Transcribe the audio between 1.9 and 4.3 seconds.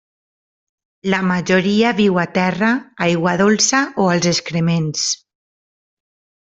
viu a terra, aigua dolça o